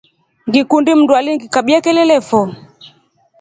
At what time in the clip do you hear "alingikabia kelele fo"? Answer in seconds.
1.19-2.41